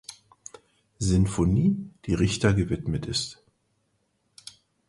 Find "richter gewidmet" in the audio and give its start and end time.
2.15-3.05